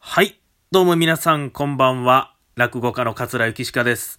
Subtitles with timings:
[0.00, 0.40] はい。
[0.70, 2.34] どうも皆さん、こんばんは。
[2.56, 4.18] 落語家の桂幸鹿です。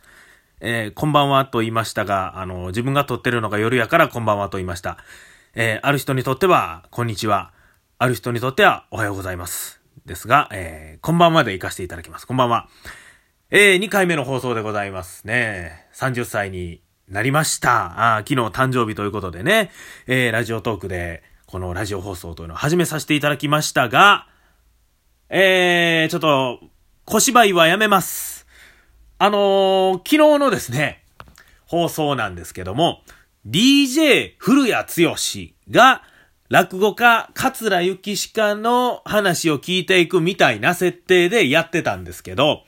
[0.60, 5.00] えー、こんばんはと言いましたが、あの、自分が撮ってるのが夜やからこんばんはと言いました。
[5.56, 7.52] えー、ある人にとっては、こんにちは。
[7.98, 9.82] ある人にとっては、おはようございます。
[10.06, 12.28] ですが、えー、こんばんはで行かせていただきます。
[12.28, 12.70] こんばんは。
[13.50, 15.88] えー、2回目の放送でございますね。
[15.96, 18.18] 30歳になりました。
[18.18, 19.72] あ昨日誕生日ということでね、
[20.08, 24.26] えー、ラジオトークで、このラジオ放送というのを始めさせていただきましたが、
[25.30, 26.60] えー、ちょっと、
[27.06, 28.48] 小芝居はやめます。
[29.20, 31.04] あのー、昨日のですね、
[31.68, 33.04] 放送なんですけども、
[33.48, 35.16] DJ 古谷剛
[35.70, 36.02] が、
[36.50, 42.64] 落語家桂幸鹿の話を聞いていくみたいな設定でやってたんですけど、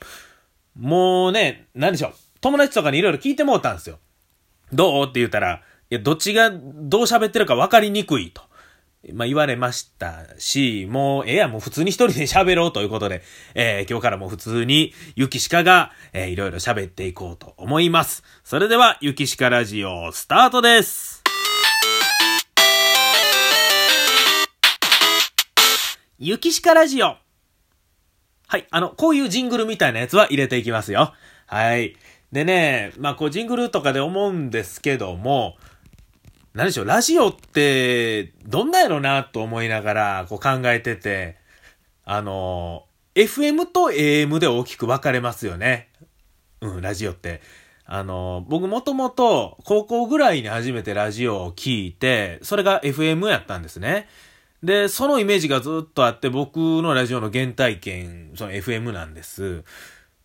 [0.78, 2.12] もうね、何でしょう。
[2.40, 3.98] 友達とかにいろいろ聞いてもうたんですよ。
[4.72, 5.06] どう？
[5.06, 8.45] って言ったら、いや、どっちがどう喋ってるか分かりにくいと。
[9.12, 13.22] まあ、言われましたし、もう、ええや、もう普通に一人で喋ろうということで、
[13.54, 18.24] えー、今日からも普通に、ゆきしかが、えー、いろいろ喋っていこうと思います。
[18.42, 21.22] それでは、ゆきしかラジオ、スタートです。
[26.18, 27.16] ゆきしかラジオ。
[28.48, 28.66] はい。
[28.70, 31.12] あの、こういうジングルみたいなやつは入れていきますよ。
[31.46, 31.96] はい。
[32.32, 35.56] でね、まあ、こう、ジングルとかで思うんですけども、
[36.56, 41.36] 何でしょう、ラジオって、どんなやろなと思いながら、こう考えてて、
[42.02, 45.90] あの、FM と AM で大きく分かれますよね。
[46.62, 47.42] うん、ラジオって。
[47.84, 54.08] あの、僕もともと高校ぐらいに初めてラジオを聞いて、それが FM やったんですね。
[54.62, 59.62] で、そのイメージがずっとあって、僕のラジオの原体験、その FM なんです。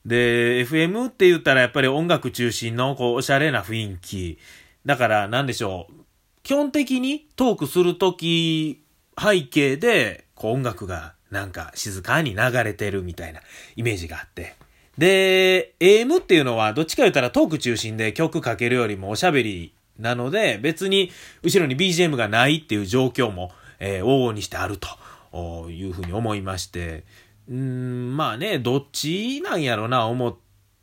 [0.06, 4.40] で、FM って言ったらやっぱり音楽中心のこうおしゃれな雰囲気。
[4.86, 6.01] だから何でしょう。
[6.44, 8.84] 基本的にトークするとき
[9.20, 13.42] 背景でこう音楽がなんか静かに流れてるみたいな
[13.76, 14.56] イメージがあって。
[14.98, 21.12] で、AM っていうのはどっちか言ったらトーク中心で曲かけるよりもおしゃべりなので別に
[21.44, 27.06] 後ろに BGM がないっていう状況も、えー、往々にしてあるというふうに思いまして、
[27.50, 30.36] うん、まあね、どっちなんやろな思っ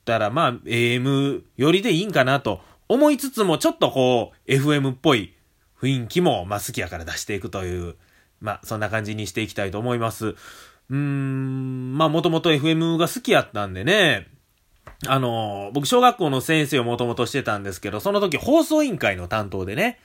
[0.04, 5.34] たらまあ AM よりでいいんかなと思いつつもちょっとこう FM っぽい
[5.80, 7.96] 雰囲気も、まあ、好きやから出していくという、
[8.40, 10.28] まあ、そんな感じにしていきたいと思います。
[10.28, 14.26] うーん、まあ、もともと FM が好きやったんでね、
[15.06, 19.98] あの、僕、小学校の先生をもともとしてたんですけど、その時放送委員会の担当でね、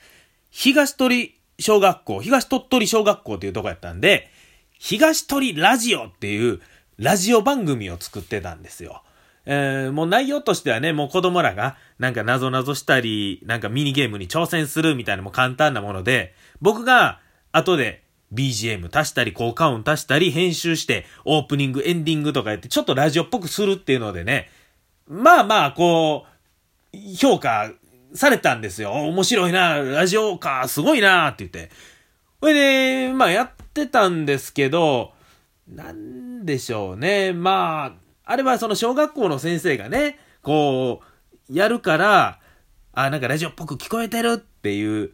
[0.50, 4.30] 東鳥小学校、東鳥取小学校っていうとこやったんで、
[4.78, 6.60] 東鳥ラジオっていう
[6.98, 9.02] ラジオ番組を作ってたんですよ。
[9.46, 17.20] えー、もう内容としてはね、もう子供らが、なんか謎々したり、なんかミニゲームに挑戦するみたいなも簡単なもので、僕が
[17.52, 24.50] 後で BGM 足したり、効果音足したり、編集して、オープニング、エンディングとかやって、ちょっとラジオっぽくするっていうのでね、
[25.06, 26.26] まあまあ、こ
[26.92, 27.70] う、評価
[28.14, 28.92] されたんですよ。
[28.92, 31.70] 面白いな、ラジオか、すごいな、って言って。
[32.40, 35.12] ほいで、まあやってたんですけど、
[35.68, 37.32] なんでしょうね。
[37.32, 41.02] まあ、あれはその小学校の先生がね、こ
[41.50, 42.40] う、やるから、
[42.92, 45.12] あ、なんかラジオっぽく聞こえてるっていう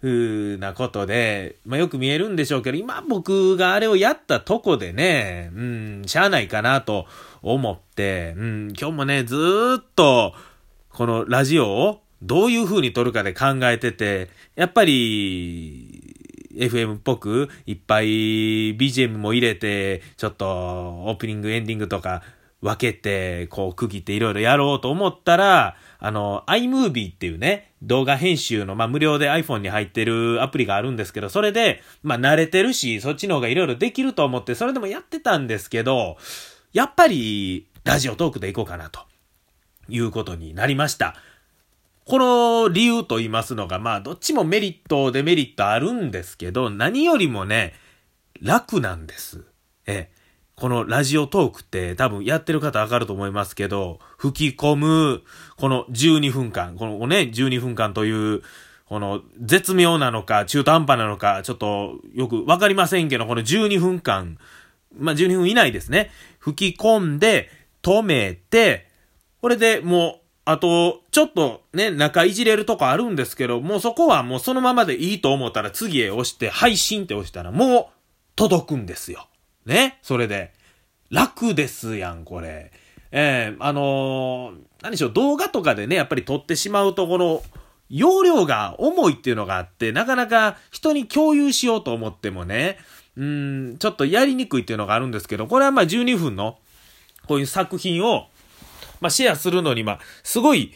[0.00, 7.06] 風なことで、まあよく見えるんでしょうけど、今僕があれをやったとこでね、うん、しゃあないかなと
[7.42, 9.36] 思って、うん、今日もね、ず
[9.80, 10.34] っと、
[10.90, 16.14] このラジオをどういう風に撮るかで考えてて、やっぱり、
[16.56, 18.06] FM っぽくいっぱい
[18.76, 22.22] BGM も入れて、ちょっとオープニング、エンディングとか
[22.64, 36.16] 分けて、こう区切っていろいろやろうと思ったら、あの、iMovie っていうね、動画編集の、まあ、無料で iPhone に入ってるアプリがあるんですけど、それで、まあ、慣れてるし、そっちの方がいろいろできると思って、それでもやってたんですけど、
[36.72, 39.00] やっぱり、ラジオトークでいこうかな、と
[39.90, 41.16] いうことになりました。
[42.06, 47.74] この理由と言いますのが、まあ、どっちもメリット、デメリットあるんですけど、何よりもね、
[48.40, 49.44] 楽なんです。
[49.86, 50.13] ええ。
[50.56, 55.22] このラジオトークって多分やってる方わかると思いますけど、吹き込む、
[55.56, 58.42] この12分間、このね、12分間という、
[58.86, 64.38] この絶妙なのか中途半端なのか、ちょっとよくわかりませんけど、この12分間、
[64.96, 66.10] まあ、12分以内ですね。
[66.38, 67.50] 吹き込んで、
[67.82, 68.88] 止めて、
[69.40, 77.86] これでもう、あと、ちょっとね、中いじれるとこあるんですけど、もうそこはもうそのままでいいと思ったら次へ押して、配信って押したらもう
[78.36, 79.26] 届くんですよ。
[79.66, 80.52] ねそれで。
[81.10, 82.72] 楽ですやん、これ。
[83.12, 87.42] えー、あのー、何でしょう、動画とかでね、やっぱり撮ってしまうところ、
[87.88, 92.78] 容量が重いっていうのがあって、なかなか人に共有しようと思ってもね、
[93.16, 96.58] うん、ちょっとやりにくいっていうのがあるんですけど、これはまあ12分の
[97.28, 98.26] こういう作品を、
[99.00, 100.72] まあシェアするのに、まあ、すごい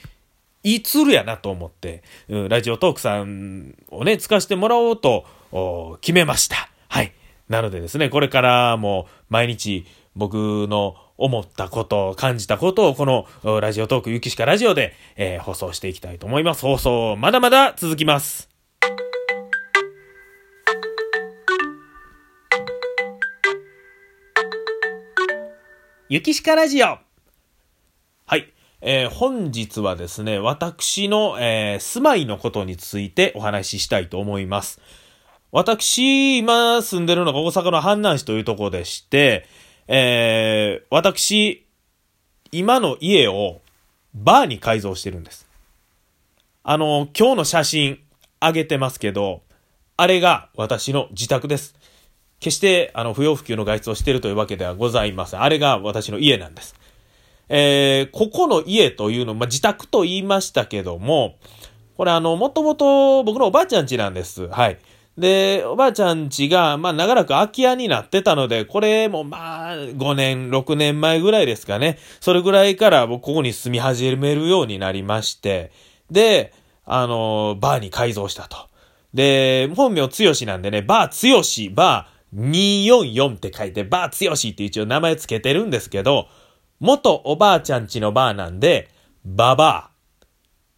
[0.62, 5.26] いいツールやなと思って、うん、ラジオトークさんをね、使わせてもらおうと
[6.00, 6.70] 決めました。
[7.48, 16.62] なのでですね、これからも毎日僕の思ったこと、感じたことをこのラジオトークゆきしかラジオで、えー、放送していきたいと思います。
[16.62, 18.48] 放送まだまだ続きます。
[26.10, 26.86] ゆきしかラジオ
[28.26, 28.52] はい。
[28.80, 34.80] えー、本日はですね、私の、えー、住まいのことについてお話ししたいと思います。
[35.50, 39.46] 私、今住んでるのが大阪の阪南市というとこでして、
[39.86, 41.66] えー、私、
[42.52, 43.60] 今の家を
[44.14, 45.48] バーに改造してるんです。
[46.62, 47.98] あの、今日の写真
[48.40, 49.42] あげてますけど、
[49.96, 51.74] あれが私の自宅です。
[52.40, 55.42] 決して、あの、不要不急の外出をしているというわけではございません。
[55.42, 56.74] あれが私の家なんです。
[57.48, 61.36] えー、ここの家というの、まあ、自宅と言いましたけども、
[61.96, 64.46] これあの、もともと僕のおばあちゃん家なんです。
[64.48, 64.78] はい。
[65.18, 71.98] で、おばあちゃん家が、まあ長らく空き家になってたので、これもまあ5年、6年前ぐらいですかね。
[72.20, 75.72] それぐらいから僕ここに住み始めるようになりまして、
[76.08, 76.54] で、
[76.84, 78.68] あの、バーに改造したと。
[79.12, 82.50] で、本名つよしなんでね、バーつよし、バー
[82.86, 86.28] 244って書いて、バーつよしって一応名前つけてるんですけど、
[86.78, 88.88] 元おばあちゃんちのバーなんで、
[89.24, 89.97] ババア。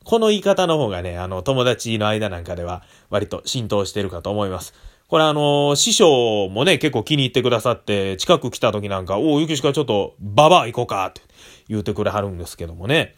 [0.04, 4.74] この言い方の方がね、あの、友達の間なんかでは割と浸透してるかと思います。
[5.08, 11.20] これあの、師匠もね、結構気に入ってくださって、近く来た時なんか、おう、ゆきしかちょっと、ババア行こうかって
[11.68, 13.16] 言うてくれはるんですけどもね。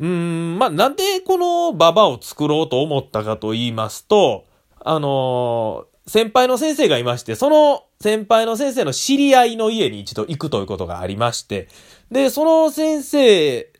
[0.00, 4.44] うーん、まあ、なんでこのババアを作ろうと思ったかと言いますと、
[4.80, 11.68] あのー、先輩の先生がいまして、その先輩の先生の知り合いの家に一度行くということがありまして、
[12.10, 13.72] で、その先生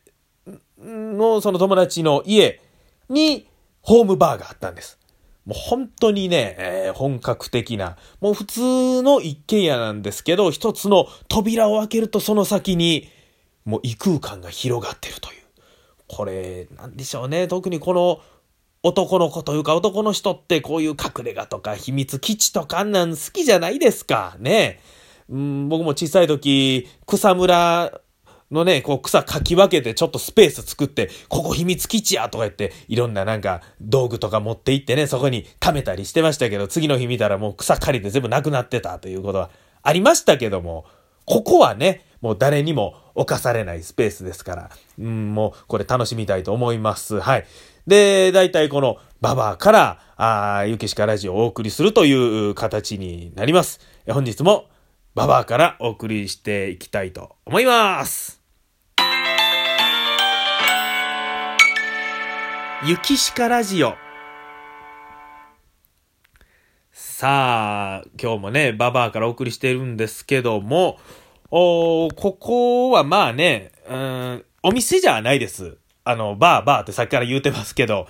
[0.85, 2.61] のその友達の家
[3.09, 3.47] に
[3.81, 4.99] ホームバーがあったんです。
[5.45, 13.09] もう本当にね、えー、本格的な、もう普通の一軒家なんですけど、一つの扉を開けるとその先に、
[13.63, 15.41] もう異空間が広がってるという。
[16.07, 17.47] これ、なんでしょうね。
[17.47, 18.21] 特にこの
[18.81, 24.35] 男の子というか男の人ってこういう隠れ家とか秘密基地とかあんなん好きじゃないですか。
[24.39, 24.79] ね。
[25.29, 27.99] うん、僕も小さい時、草むら
[28.51, 39.49] のね、こう草かき分けてちょっとスペース作って、ここ秘密基地やとか言って、いろんななんか道具とか持って行ってね、そこに溜めたりしてましたけど、次の日見たらもう草刈りで全部なくなってたということは
[39.81, 40.85] ありましたけども、
[41.25, 44.69] ここはね、もう誰にも侵されないスペースですから、
[44.99, 47.19] うん、もうこれ楽しみたいと思います。
[47.19, 47.45] はい。
[47.87, 52.13] で、大体このババアから、あゆきしかラジオをお送りするとい
[52.49, 53.79] う形になります。
[54.07, 54.65] 本日も
[55.15, 58.41] ババアからお送りしていきたいと思います。
[62.85, 63.93] ゆきしかラジオ。
[66.91, 70.99] さあ、今日もね、ババアからお送りしてるんですけども、
[71.49, 75.77] おここはまあね、うん、お店じゃないです。
[76.03, 78.09] あの、バーバーってさっきから言うてますけど、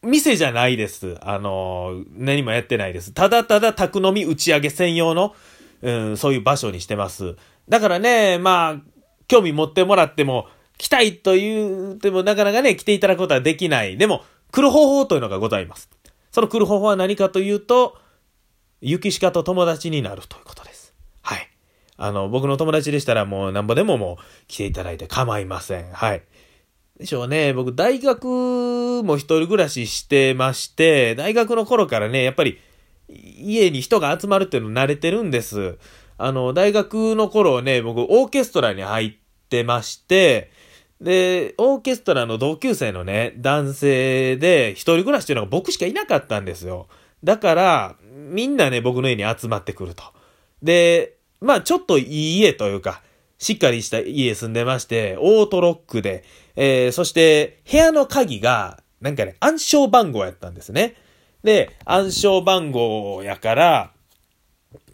[0.00, 1.18] 店じゃないです。
[1.20, 3.12] あの、何もやってないです。
[3.12, 5.34] ただただ宅飲み打ち上げ専用の、
[5.82, 7.36] うん、そういう場所にしてます。
[7.68, 8.76] だからね、まあ、
[9.28, 13.96] 興味持ってもらっても、来たいと言ってもなかなかね、来ていただくことはできない。
[13.96, 15.88] でも、来る方法というのがございます。
[16.30, 17.96] その来る方法は何かというと、
[18.80, 20.94] 雪鹿と友達になるということです。
[21.22, 21.48] はい。
[21.96, 25.90] あの、僕の友達でしたらもうなんぼでももう来ていただいて構いません。
[25.92, 26.22] はい。
[26.98, 27.52] でしょうね。
[27.52, 32.58] 僕、大学も一人暮らししてまして、大学の頃からね、やっぱり、
[33.08, 35.78] 家に人が集まるっていうの慣れてるんです。
[36.18, 39.12] あの、大学の頃ね、僕、オーケストラに入っ
[39.48, 40.50] てまして、
[41.00, 46.88] で、オーケストラの同級生のね、男性で、一人暮らしっていうのが僕しかいなかったんですよ。
[47.22, 50.04] だから、みんなね、僕の家に集まってくると。
[50.62, 53.02] で、まあ、ちょっといい家というか、
[53.38, 56.24] しっかりした家住んでまして、オートロックで、
[56.56, 60.94] えー、そして部屋の鍵が、なんかね、暗証番号やったんですね。
[61.46, 63.92] で、暗証番号やから、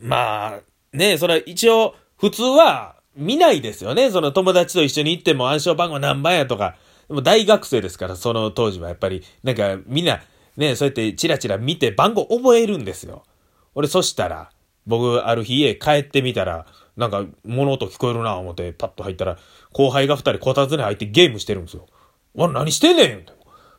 [0.01, 0.61] まあ、
[0.93, 4.11] ね、それは一応、普通は見ないですよね。
[4.11, 6.77] その友達と一緒に行っても暗証番号何番やとか。
[7.09, 10.21] でも大学生ですから、その当時はやっぱり、なんかみんな、
[10.59, 13.23] ね、そうやってチラチラ見て番号覚えるんですよ。
[13.75, 14.51] 俺そしたら、
[14.87, 16.67] 僕ある日家帰ってみたら、
[16.99, 19.39] なんか物音聞こえるな思ってパッと入ったら、
[19.73, 21.87] 後輩が二人こたつに入ってゲームしてるんですよ。
[22.35, 23.27] わ、何してんねん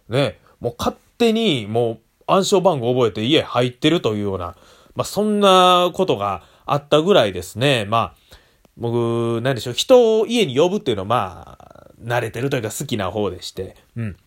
[0.10, 2.00] ねもう勝手にもう
[2.34, 4.56] 暗証番号覚えて家入ってるというような、
[4.96, 7.86] まあそんなことがあったぐらいですね。
[7.86, 8.38] まあ、
[8.78, 14.18] 僕、なんでしょう、人を家に呼ぶっていうのはまあ、慣れてるというか好きな方でして、うん。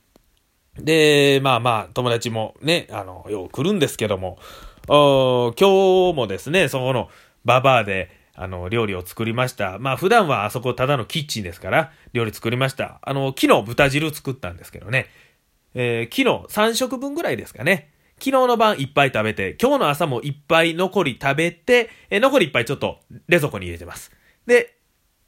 [0.78, 4.38] で、まあまあ、友達もね、あの、よう来るんですけども、
[4.86, 7.08] 今日もですね、そこの
[7.44, 9.78] ババアで、あの、料理を作りました。
[9.78, 12.98] まあ普段はあそこただのキッチンですから、料理作りました。
[13.02, 15.06] あの、昨日豚汁作ったんですけどね。
[15.74, 17.90] えー、昨日3食分ぐらいですかね。
[18.18, 24.10] 昨日の晩いっぱい食べて、今日の朝もいっぱい残り食べて、え、残りいっぱいちょっと冷蔵庫に入れてます。
[24.46, 24.76] で、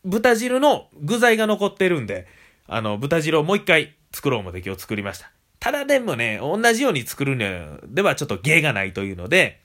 [0.04, 2.26] 豚汁の具材が残ってるんで、
[2.66, 5.30] あの、豚汁をもう一回作ろう思って今日作りました。
[5.60, 7.44] ただでもね、同じように作るに
[7.94, 9.60] ではちょっと芸がないというので、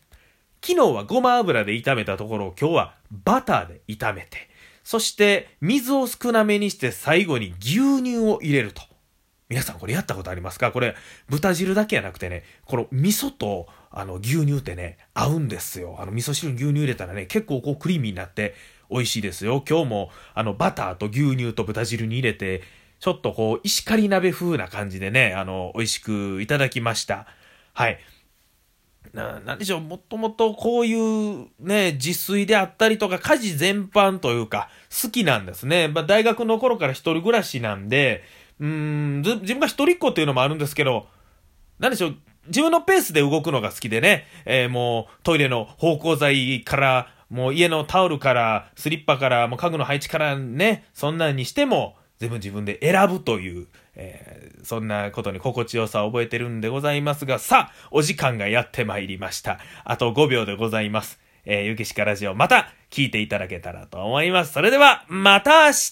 [0.61, 4.49] 昨日はごま油で炒めたところを今日はバターで炒めて、
[4.83, 8.81] そして水を少なめにして最後に牛乳を入れると。
[9.53, 10.71] 皆さんこれやったことありますか？
[10.71, 10.95] これ
[11.29, 15.95] 豚汁だけじゃなくてね、この味噌とあの牛乳ってね、合うんですよ。
[15.99, 18.55] あの味噌汁に牛乳入れたらね、結構こうクリーミーになって
[18.89, 19.63] 美味しいですよ。
[19.69, 22.63] 今日もあのバターと牛乳と豚汁に入れて、
[22.99, 27.27] ちょっとこう石狩鍋風な感じでね、あの、美味しくいただきました。
[27.73, 27.99] はい。
[29.13, 34.69] な、なんでしょう、もともとこういうね、自炊であったりとか、家事全般というか、
[35.03, 35.89] 好きなんですね。
[35.89, 38.23] まあ、大学の頃から一人暮らしなんで、
[38.63, 41.07] うん、自分が一人っ子っていうのもあるんですけど、
[41.79, 42.15] なんでしょう、
[42.47, 59.59] 自分のペースで動くのが好きでね、えー、もうトイレの芳香剤から、もう家のタオルから、スリッパから、もう家具の配置からね、そんなんにしても、全部自分で選ぶという、えー、そんなことに心地よさを覚えてるんでございますが、さあ、お時間がやってまいりました。
[59.83, 61.19] あと5秒でございます。
[61.45, 64.53] えー、ゆきしかラジオまた聞いていただけたらと思います。
[64.53, 65.73] それでは、また明